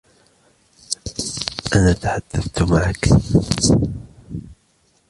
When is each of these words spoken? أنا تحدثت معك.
أنا 1.75 1.93
تحدثت 1.93 2.61
معك. 2.61 3.09